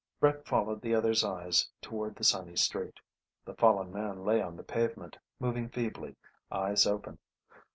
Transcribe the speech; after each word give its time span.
Brett 0.19 0.47
followed 0.47 0.81
the 0.81 0.95
other's 0.95 1.23
eyes 1.23 1.69
toward 1.79 2.15
the 2.15 2.23
sunny 2.23 2.55
street. 2.55 2.95
The 3.45 3.53
fallen 3.53 3.93
man 3.93 4.23
lay 4.25 4.41
on 4.41 4.57
the 4.57 4.63
pavement, 4.63 5.15
moving 5.39 5.69
feebly, 5.69 6.15
eyes 6.51 6.87
open. 6.87 7.19